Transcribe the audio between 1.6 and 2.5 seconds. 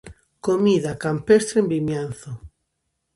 en Vimianzo.